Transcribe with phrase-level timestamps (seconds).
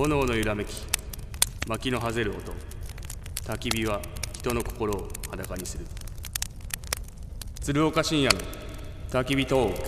[0.00, 0.82] 炎の揺らめき
[1.68, 2.54] 薪のはぜる音。
[3.44, 4.00] 焚き火は
[4.32, 5.84] 人の心を裸にする。
[7.60, 8.40] 鶴岡深夜の
[9.10, 9.78] 焚き火トーク。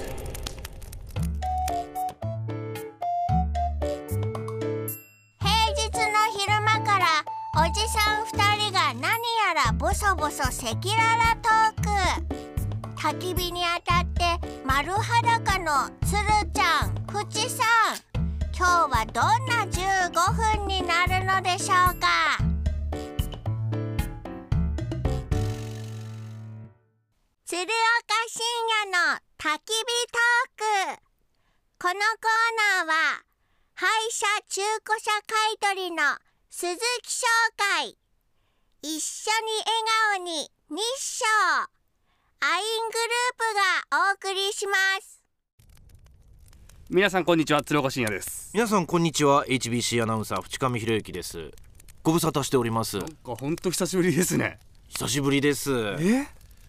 [5.41, 7.07] 平日の昼間から
[7.57, 11.85] おじさん二人が何やらボソボソ赤裸々トー
[12.93, 13.01] ク。
[13.01, 16.19] 焚き火に当たって丸裸のつる
[16.53, 17.65] ちゃんふちさ
[18.09, 18.12] ん。
[18.55, 20.11] 今日はどんな15
[20.59, 22.39] 分になるのでしょうか？
[27.47, 27.73] 鶴岡
[28.29, 28.45] 深
[28.85, 31.03] 夜の焚き火トーク。
[31.79, 32.05] このコー
[32.79, 33.25] ナーは
[33.75, 36.03] 廃車中古車買取の
[36.51, 37.97] 鈴木商会。
[38.83, 39.83] 一緒に笑
[40.17, 41.25] 顔に日照。
[42.41, 43.55] アイングループ
[43.93, 45.22] がお送りします。
[46.95, 48.51] 皆さんこんにちは鶴岡深夜です。
[48.53, 51.51] 皆さんこんにちは HBC アナウンサー淵上博之です。
[52.03, 52.99] ご無沙汰しております。
[52.99, 54.59] なんかほんと久しぶりですね。
[54.89, 55.73] 久しぶりです。
[56.01, 56.27] え？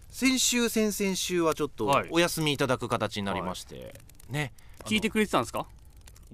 [0.09, 2.07] 先週先々週はちょっとはい。
[2.09, 3.93] お休みいただく形になりまして、
[4.29, 4.53] ね。
[4.85, 5.65] 聞いてくれてたんですか？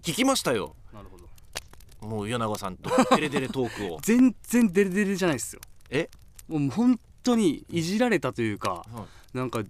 [0.04, 0.76] 聞きましたよ。
[0.94, 2.08] なるほど。
[2.08, 3.98] もう与永さんと デレデレトークを。
[4.04, 5.62] 全然デレデレじゃないですよ。
[5.90, 6.12] え？
[6.48, 9.64] もう本当にいじられたというかはなんか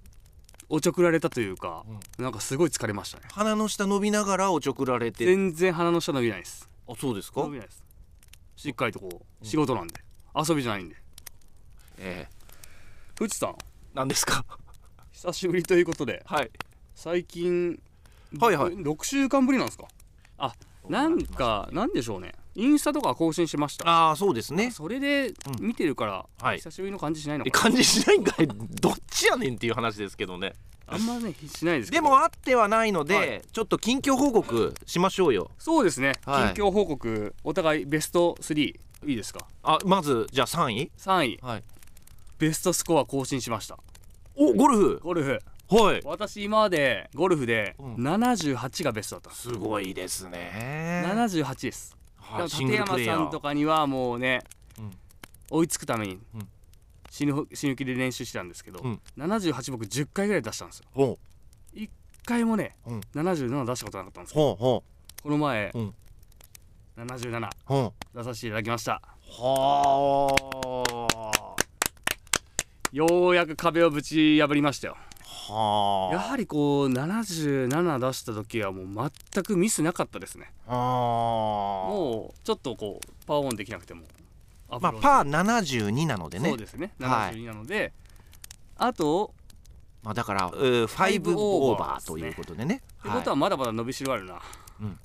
[0.69, 1.83] おちょくられたというか、
[2.19, 3.23] なんかすごい疲れましたね。
[3.31, 5.25] 鼻の下伸びながらおちょくられて。
[5.25, 6.69] 全然鼻の下伸びないです。
[6.87, 7.41] あそうですか？
[7.41, 7.83] 伸びないです。
[8.55, 9.09] しっかりとこ
[9.41, 9.95] う仕事なんで。
[10.35, 10.95] 遊びじゃないんで。
[11.97, 12.33] ええ。
[13.17, 13.55] 藤さん
[13.93, 14.45] 何ですか？
[15.11, 16.23] 久しぶりということで。
[16.25, 16.51] はい。
[16.93, 17.81] 最近
[18.39, 18.73] はいはい。
[18.75, 19.85] 6週間ぶりなんですか？
[20.37, 20.53] あ
[20.87, 23.87] なんかなんでしょうねインスタとか更新しました。
[23.87, 24.71] ああそうですね。
[24.71, 26.57] それで見てるから、はい。
[26.57, 27.63] 久しぶりの感じしないのえかな。
[27.69, 28.47] 感じしないんかい？
[28.81, 30.53] どっちやねんっていう話ですけどね。
[30.87, 32.03] あんまねしないですけど。
[32.03, 33.41] でもあってはないので、はい。
[33.53, 35.51] ちょっと近況報告しましょうよ。
[35.59, 36.53] そうですね、はい。
[36.55, 38.73] 近況報告お互いベスト3い
[39.05, 39.45] いですか？
[39.63, 41.39] あまずじゃあ3位？3位。
[41.41, 41.63] はい。
[42.39, 43.77] ベストスコア更新しました。
[44.35, 44.99] おゴルフ？
[45.03, 45.39] ゴルフ。
[45.69, 46.01] はい。
[46.03, 47.95] 私今までゴルフでうん。
[47.95, 49.29] 78がベストだった。
[49.29, 51.03] んです、すごいですね。
[51.05, 51.91] 78です。
[51.91, 51.98] はい
[52.37, 54.41] でも立山さんとかにはもうね、
[54.77, 54.91] うん。
[55.49, 56.47] 追いつくためにうん。
[57.09, 59.01] 死ぬ死ぬ気で練習してたんですけど、うん。
[59.17, 60.85] 78僕10回ぐらい出したんですよ。
[60.93, 61.17] ほ
[61.73, 61.89] 1
[62.25, 62.99] 回もね、うん。
[63.15, 64.83] 77出したことなかったんですうよこ
[65.25, 65.93] の前、うん。
[66.97, 69.01] 77うほ出させていただきました。
[69.21, 70.35] うは
[72.91, 74.97] ようやく壁をぶち破りましたよ。
[74.97, 75.08] あ
[75.49, 76.13] はあ。
[76.13, 80.51] やはりこう77出した時はもう全くミスなかったですね。
[80.67, 84.03] あももうちょっとこうパワーオンできなくても。
[84.69, 86.49] まあパー72なのでね。
[86.49, 86.91] そうですね。
[86.99, 87.91] はい72なので、
[88.77, 89.33] あと
[90.03, 92.81] まあだから5オーバーということでね。
[92.99, 94.39] ってことはまだまだ伸びしろあるな、
[94.81, 94.99] うん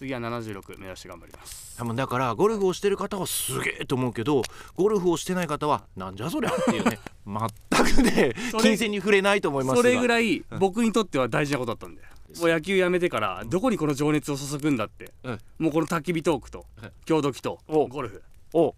[0.00, 1.76] 次は76目指して頑張ります。
[1.76, 4.40] 多分だからゴルフをしてる方はすげえと思うけど
[4.74, 6.98] ゴルフをしてない方はなんじゃそりゃっていうね。
[7.28, 11.94] 全くね金銭に触れないと思いますそがれぐらい僕にとっては大事なことだったん。
[11.94, 12.02] で、
[12.40, 15.38] もう野球やめてからどこにこの情熱を注ぐんだって、うん。
[15.58, 16.92] もうこの焚き火トークとうん。
[17.04, 17.86] 郷土期とお。
[17.86, 18.22] ゴルフ。
[18.54, 18.74] お。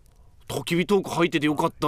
[0.48, 1.86] 焚き火トーク入っててよかった。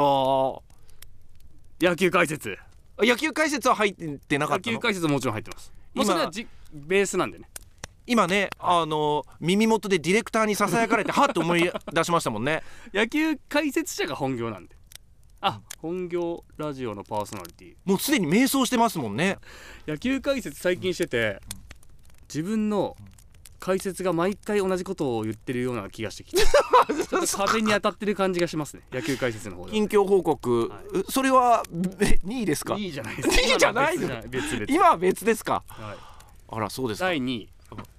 [1.84, 2.56] 野球解説。
[2.98, 4.76] 野球解説は入ってなか野ったの？
[4.76, 5.72] 球解説ももちろん入ってます。
[5.92, 7.48] まあ今それはじベースなんでね
[8.06, 12.62] 今ねあの耳元でディレクターにささやかれてはっと思い出しましたもんね。
[12.92, 14.76] 野球解説者が本業なんで。
[15.40, 17.74] あ本業ラジオのパーソナリティ。
[17.84, 19.38] もうすでに迷走してますもんね。
[19.86, 21.40] 野球解説最近してて
[22.28, 22.96] 自分の
[23.60, 26.42] 解説が毎回同じことを言ってるような気がしてきて。
[27.08, 28.82] ちょっと壁に当たってる感じがしますね。
[28.92, 31.62] 野球解説の方で近況報告、はそれは
[32.00, 32.76] え2位ですか？
[32.76, 33.28] いいじゃないです。
[33.30, 34.02] かいいじゃないの？
[34.04, 34.66] 今のは別別々。
[34.68, 35.62] 今は別ですか？
[35.68, 35.96] はい、
[36.48, 37.06] あらそうですか。
[37.06, 37.48] 第2位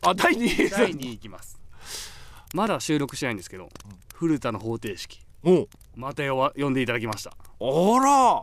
[0.02, 1.60] あ第2位第2位いきます。
[2.54, 3.70] まだ収録してないんですけど、
[4.14, 5.20] 古田の方程式。
[5.44, 5.68] お。
[5.96, 7.32] またよわ呼んでいただきました。
[7.32, 7.34] あ
[8.00, 8.42] ら。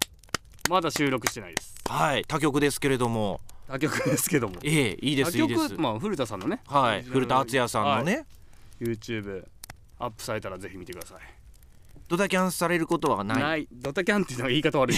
[0.70, 1.74] まだ収録してないです。
[1.88, 2.24] はい。
[2.24, 3.40] 他局ですけれども。
[3.68, 4.56] 他局ですけども。
[4.62, 5.68] ええいいですい他いです。
[5.70, 6.60] 局まあ古田さんのね。
[6.66, 7.02] はい。
[7.02, 8.24] 古田敦也さんのね、はい。
[8.84, 9.44] YouTube
[9.98, 11.41] アップされたらぜひ見てください
[12.12, 13.42] ドタキャンされることはない。
[13.42, 13.68] ない。
[13.72, 14.96] ドタキャンっていうのが言い方悪い。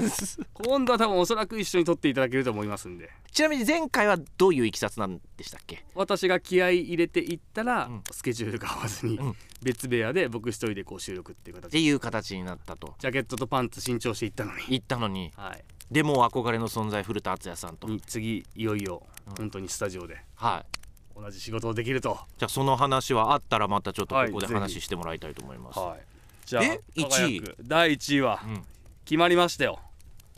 [0.54, 3.10] 今度は多分おそらく一緒に撮っていただけると思いますんで。
[3.32, 5.84] ちなみに前回はどういういきさつなんでしたっけ？
[5.94, 8.02] 私が気合い入れていったら、うん。
[8.10, 9.36] スケジュールが合わずに、うん。
[9.62, 12.94] 別部屋で僕一人でこう収録っていうって形いう形になったと。
[12.98, 15.32] ジャケットとパンツ新調していったのに、言ったのに。
[15.36, 17.88] はい、でも憧れの存在古田敦也さんと。
[17.88, 19.34] に次いよいようん。
[19.34, 20.16] 本当にスタジオで。
[20.36, 20.84] はい。
[21.16, 26.13] 同じ仕事をできると、じゃあその話はあったらまたちょっとここで話してもらいたいと思います、はい、
[26.46, 27.40] じゃあで一位。
[27.40, 28.62] 輝く第1位はうん、
[29.04, 29.78] 決まりましたよ。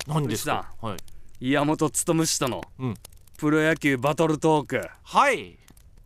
[0.06, 0.66] 何ですか？
[0.80, 0.96] はい、
[1.40, 2.94] 岩本勉氏とのうん、
[3.38, 4.88] プロ野球バトルトーク。
[5.02, 5.58] はい。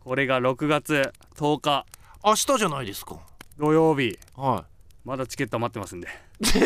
[0.03, 1.85] これが6月10日。
[2.23, 3.17] 明日じゃないですか。
[3.57, 4.17] 土曜日。
[4.35, 4.65] は
[5.03, 6.07] まだチケット余ってますんで。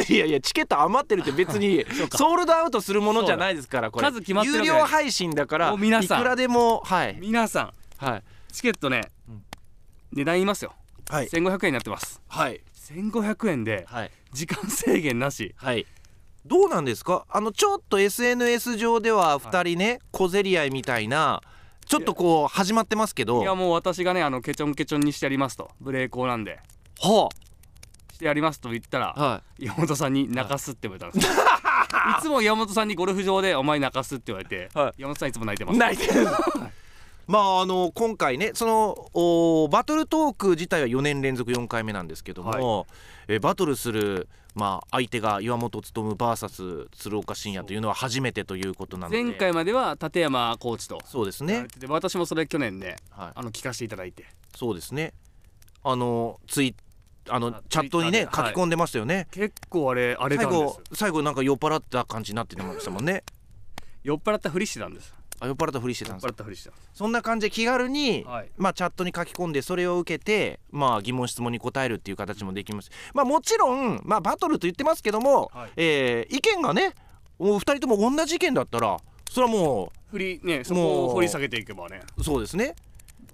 [0.09, 1.85] い いやいやチケット余ってるって別に
[2.15, 4.07] ソールドアウトするものじゃないですからこれ。
[4.11, 6.19] 数決まってる有料配信だから皆さん。
[6.19, 7.17] いくらでもはい。
[7.19, 7.73] 皆さん。
[8.05, 8.23] はい。
[8.51, 9.43] チケットね、うん。
[10.13, 10.73] 値段言いますよ。
[11.09, 11.27] はい。
[11.27, 12.21] 1500円になってます。
[12.27, 14.11] はい1500円ではい。
[14.31, 15.55] 時間制限なし。
[15.57, 15.85] はい。
[16.45, 17.25] どうなんですか？
[17.29, 21.41] あのちょっと SNS 上では2人ね、小競り合いみたいな
[21.87, 23.41] ちょっとこう始まってますけど。
[23.41, 25.71] いやもう私がねあのケチョンケチョンにしてやりますと。
[25.79, 26.59] 無礼講なんで。
[26.99, 27.29] は
[28.13, 31.33] してやりますと言ったらあは岩本さんに泣かすって言われたんですよ。
[32.19, 32.21] い。
[32.21, 35.01] つも岩本さんにゴルフ場で「お前泣かす」って言われて、はい。
[35.01, 35.79] 岩本さんいつも泣いています。
[35.79, 36.27] 泣いてる
[37.27, 42.87] まああの今回ねそのおバトルトーク自体は4年連続4回目なんですけども、
[43.27, 49.23] えバトルするまあ相手が岩本勉 VS 鶴岡慎也というのは初めてということなので。
[49.23, 50.99] 前回までは立山コーチと。
[51.05, 51.67] そうですね。
[51.87, 53.31] 私もそれ去年ねはい。
[53.35, 54.25] あの聞かせていただいて。
[54.55, 55.13] そうですね。
[55.83, 56.75] あのツイ
[57.29, 63.23] あのあチャットにね書き込んでましたよね、結構あれ荒れた最後最後なんか酔っ払った感じになってましたもんね。
[64.03, 66.75] 酔っ払ったふりしてたんですあ酔っ払ったふりしてたんです酔っ払ったふりしてた。
[66.93, 68.49] そんな感じで気軽に、はい。
[68.57, 72.89] まあ、チャットに書き込んでそれを受けて、まあ、疑問質問に答えるっていう形もできます。
[73.13, 75.71] まあもちろん、まあ、バトルと言ってますけども、はい。
[75.77, 76.93] えー意見がね
[77.37, 78.97] お二人とも同じ意見だったら
[79.29, 82.01] それはも振りねそこを掘り下げていけばね。
[82.17, 82.75] うそうですね。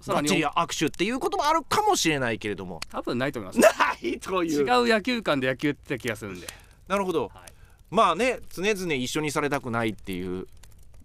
[0.00, 2.80] さらにバッチリ握手っていうこともあるかもしれないけれども。
[2.90, 3.78] 多分ないと思います。
[3.78, 4.60] ないという。
[4.60, 6.46] 違う野球館で野球やってた気がするんで。
[6.88, 7.52] なるほど、はい。
[7.90, 10.48] まあね常々一緒にされたくないっていう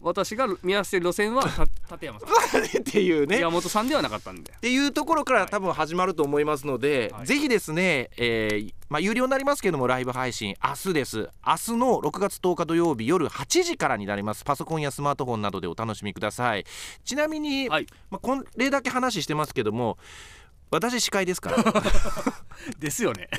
[0.02, 2.30] 私が見合わせる路線はた立山さん。
[2.80, 3.40] っていうね。
[3.40, 4.54] 岩本さんではなかったんで。
[4.56, 7.26] っていうところから多分始まると思いますので、はい。
[7.26, 11.18] ぜひですね、えーまあ、有料になりますけどもライブ配信明日です。
[11.46, 14.44] 明日の6月10日土曜日夜8時からになります。
[14.44, 16.66] パソコンやスマートフォンなどでお楽しみください。
[17.04, 17.88] ちなみに、はい。
[18.10, 19.98] まあ、これだけ話してますけども
[20.69, 21.64] 私司会ですから、
[22.80, 23.30] ですよね。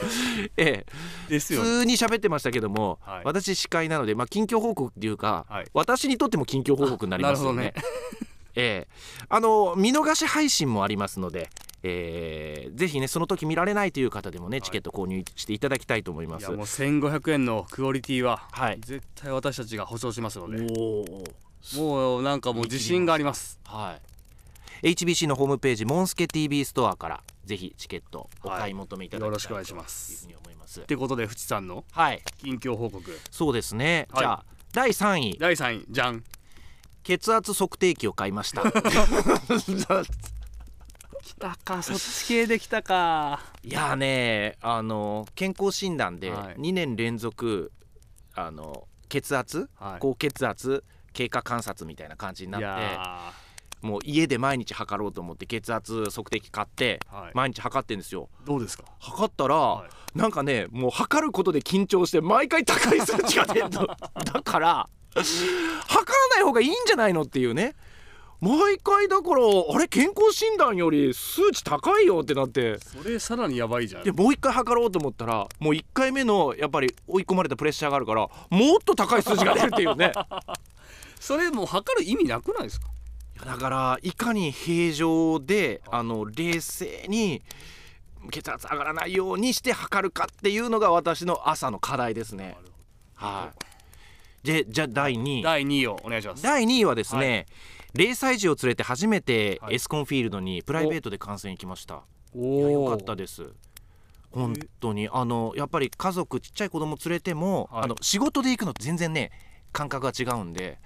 [0.56, 0.86] ええ。
[1.28, 1.68] ですよね。
[1.68, 3.22] 普通に喋ってましたけども、はい。
[3.24, 5.66] 私司会なので、まあ、近況報告っていうか、はい。
[5.74, 7.56] 私にとっても近況報告になりますよね。
[7.56, 7.86] なるほ
[8.56, 9.24] ええ。
[9.28, 11.50] あの見逃し配信もありますので、
[11.82, 14.62] えーぜひねその時見られないという方でもね、い。
[14.62, 16.42] チケット購入していただきたいと思います。
[16.42, 18.80] いやもう1500円のクオリティははい。
[18.80, 20.66] 絶対私たちが保証しますので。
[20.76, 21.24] おお。
[21.76, 23.60] もうなんかもう自信があります。
[23.64, 24.17] はい。
[24.82, 30.06] HBC のホームページモンスケ TV ストアからぜひチケットお買い求めいただきたいよろしくお願いします。
[30.06, 30.80] というふうに思います。
[30.80, 30.84] っ。
[30.84, 32.22] てことで淵さんのはい。
[32.38, 33.18] 近況報告。
[33.30, 34.06] そうですね。
[34.12, 34.22] はい。
[34.22, 35.38] じゃあ第3位。
[35.38, 36.22] 第3位じゃん。
[37.02, 38.62] 血圧測定器を買いました。
[41.22, 43.40] 来たかそっち系できたか。
[43.64, 46.54] いやーねあの健康診断ではい。
[46.56, 47.72] 2年連続、
[48.34, 49.98] あの血圧、はい。
[50.00, 53.47] 高血圧経過観察みたいな感じにないっやて
[53.82, 57.00] もう家で毎日測ろうと思って血圧測定器買って
[57.34, 58.28] 毎日測ってんですよ。
[58.44, 58.84] どうですか？
[58.98, 60.18] 測ったら、はい。
[60.18, 63.86] なんかねもう測ることで緊張して毎回高い数値が出るの。
[64.24, 64.88] だから
[65.86, 67.74] 測らない方がいいんじゃないのっていうね。
[68.40, 69.42] 毎回だから
[69.74, 72.78] あれ健康診断より数値高いよってなって。
[72.78, 74.04] それさらにやばいじゃん。
[74.04, 80.12] でもう一回測ろうと思ったらもう1回目のやっぱり追い込まれたプレッシャーがあるからもっと高い数字が出るっていうね。
[81.18, 82.86] それもう測る意味なくないですか？
[83.44, 87.42] だからいかに平常であの冷静に
[88.30, 92.56] 血圧上がらないようにして測るかっていうのが私の朝の課題ですね。
[93.14, 93.52] は
[94.44, 94.46] い。
[94.46, 95.42] でじゃあ第2位。
[95.42, 96.42] 第2位をお願いします。
[96.42, 97.46] 第2位はですね、
[97.94, 99.76] 0歳児を連れて初めてはい。
[99.76, 102.02] エスコンフィールドにプライベートで観戦行きました、
[102.34, 103.52] おいやよかおったです。
[104.30, 105.08] 本当に。
[105.10, 107.84] あのやっぱり家族ちっちゃい子供連れても、はい。
[107.84, 109.30] あの仕事で行くのと全然ね
[109.72, 110.78] 感覚が違うんで、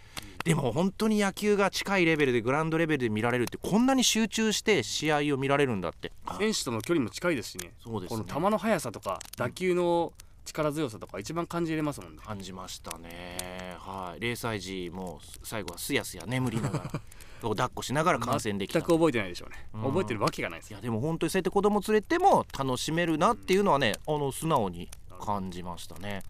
[0.45, 6.13] でも本当に野球が近いレベルでグラウンドレベルで見られるってこんなに集中して試合を見られるんだって。
[6.39, 7.73] 選手との距離も近いですしね。
[7.83, 8.25] そうですね。
[8.25, 10.13] この球の速さとか打球の
[10.45, 12.19] 力強さとか一番感じれますもんね。
[12.25, 13.77] 感じましたね。
[13.79, 14.21] はい。
[14.21, 17.01] 0歳児も最後はすやすや眠りながら
[17.49, 18.81] を抱っこしながら観戦できた。
[18.81, 19.67] 全く覚えてないでしょうね。
[19.75, 19.83] うん。
[19.85, 20.71] 覚えてるわけがないです。
[20.71, 24.89] よいやでも本当にそうやって子供連れても楽しめるなっていうのはねあの素直に
[25.25, 26.23] 感じましたね。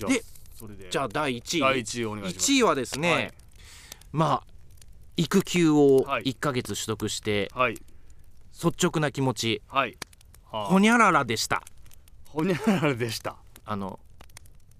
[0.00, 0.24] で
[0.54, 0.88] それで。
[0.90, 1.60] じゃあ第1位。
[1.60, 2.52] 第1位お願いします。
[2.52, 3.32] 1位はですね、はい。
[4.12, 4.44] まあ
[5.16, 6.24] 育休をはい。
[6.24, 7.74] 1ヶ月取得してはい。
[7.74, 9.62] 率直な気持ち。
[9.66, 9.96] はい。
[10.50, 11.62] はほにゃららでした。
[12.28, 13.36] ほにゃららでした。
[13.64, 13.98] あの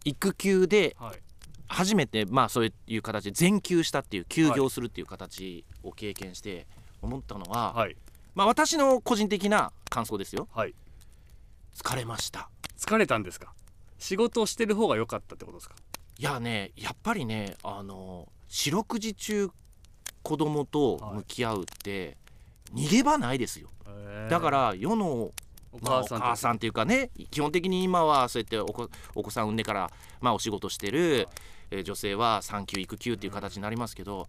[0.05, 1.21] 育休ではい。
[1.67, 6.67] 初めてまあそういう形で全休したっていう休業するっていう形を経験して
[7.03, 7.97] 思ったのは、はい。
[8.35, 10.47] まあ私の個人的な感想ですよ。
[10.53, 10.75] はい。
[11.75, 12.49] 疲れました。
[12.79, 13.53] 疲れたんですか？
[13.99, 15.75] 仕事をしてる方が良かったってことですか？
[16.19, 19.51] いやねやっぱりねあの四六時中
[20.23, 22.17] 子供と向き合うって、
[22.73, 23.69] 逃げ場ないですよ。
[24.31, 25.33] だから世のお
[25.83, 31.29] まあ、お母さんと母さんっていうかね基本的に今はそうやってお子お子さん産んでから、まあ、お仕事してる、
[31.73, 34.29] えー女性は産休育休っていう形になりますけど、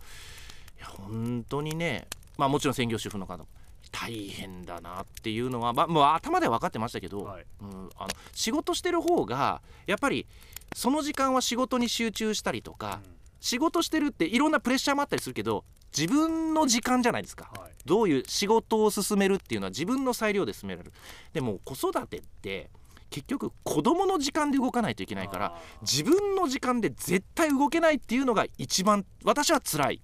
[0.79, 2.07] いや本当にね
[2.37, 3.47] まあもちろん専業主婦の方も
[3.95, 7.45] 大変だなっていうのは、まあ、もう頭では分かってましたけど、はい。
[7.61, 10.27] うん、あの仕事してる方がやっぱり
[10.75, 12.99] その時間は仕事に集中したりとか、
[13.39, 15.63] 仕事してるっていろんなプレッシャーもあったりするけど
[15.97, 17.49] 自分の時間じゃないですか。
[17.57, 17.71] はい。
[17.85, 20.93] どういう仕事を進めるっていうのは自分の裁量で進められる。
[21.31, 22.69] でも子育てって
[23.09, 30.01] 結局子供の時間で動かないといけないから自分の時間で絶対動けないっていうのが一番私は辛い。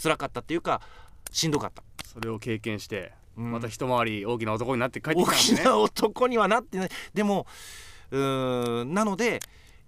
[0.00, 0.80] 辛かったっていうか
[1.32, 3.12] しんどかった、それを経験して。
[3.18, 6.88] うんまた一回り大きな男になって帰ってき大たんですねきな男にはなってない。
[7.12, 7.46] でも
[8.10, 9.40] うーんなので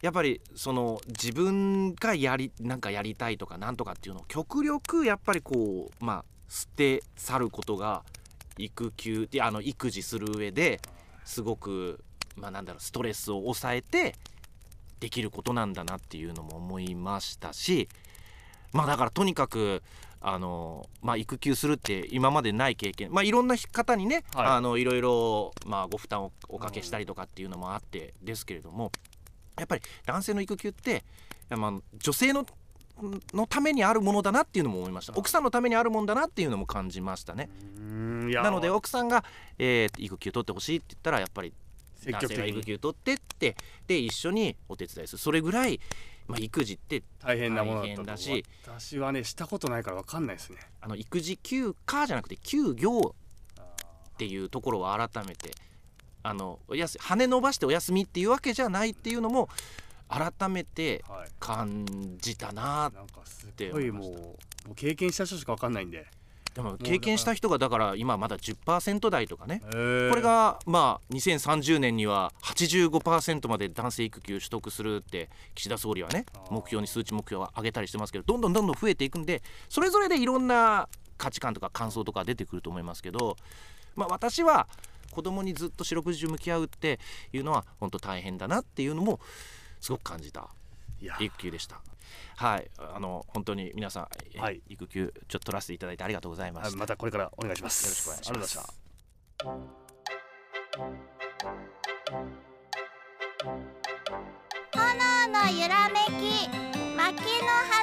[0.03, 8.05] やっぱりその自分がやりなんかやりたいとかなんとかっていうのを極力やっぱりこうまあ捨て去ることが
[8.59, 10.81] 育休あの育児する上で
[11.25, 12.01] すごく
[12.37, 14.15] まあなんだろうストレスを抑えて
[15.01, 17.89] できることなんだなっていうのも思いましたし
[18.73, 19.83] まあだからとにかく
[20.21, 23.13] あのまあ育休するって今までない経験。
[23.13, 24.47] まあいろんな方にね、はい。
[24.47, 28.93] あのいろいろまあご負担をおかけしたりとかっていうのもあってですけれども
[29.59, 31.05] やっぱり男性の育休って
[31.51, 32.47] まあ女性の
[33.35, 35.13] のためにあるものだなっていうのも思いました。
[35.17, 37.51] 奥さんのためにあるもんだなっていうのも感じましたね。
[37.79, 39.25] なので奥さんが、
[39.59, 41.53] えー育休取ってほしいって言ったらやっぱり
[41.97, 43.57] 積男性が育休取ってって
[43.87, 45.19] で一緒にお手伝いする。
[45.19, 45.79] それぐらい、
[46.29, 48.45] まあ、育児って大変なものだったし。
[48.65, 50.59] 私はねしたことないから分かんないですね。
[50.81, 53.15] あの育児休暇じゃなくて休業
[54.15, 55.53] っていうところは改めて
[56.23, 59.49] あのおやす羽伸ばしてお休みっていうわけじゃないっていうのも
[60.09, 61.29] 改めてはい。
[61.39, 61.85] 感
[62.19, 64.27] じたななんかすてごいもう思いまし
[64.67, 66.07] もう経験した人しか分かんないんで
[66.57, 69.61] でも経験した人がだから今まだ10%台とかね。
[69.61, 83.37] ここれがまあ2030年には85%まで男性育休取得するって岸田総理はね目標に数値目標を上げたりしてますけどどんどんどんどん増えていくんでそれぞれでいろんな価値観とか感想とか出てくると思いますけど
[83.95, 84.67] まあ私は
[85.11, 86.99] 子供にずっと四六時中向き合うって
[87.35, 89.21] いうのは本当大変だなっていうのも
[89.81, 90.49] すごく感じた。
[91.21, 91.81] 育休でした。
[92.37, 96.77] はい、あの本当に皆さん、はい、育休ちょっと取らせていただいてありがとうございます。
[96.77, 97.85] またこれからお願いします。
[97.85, 98.33] よろしくお願いします。
[98.33, 99.77] ありがとうございました。
[104.75, 106.49] 炎の揺らめき、
[106.97, 107.15] 薪のは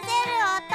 [0.02, 0.32] ぜる
[0.68, 0.73] 音。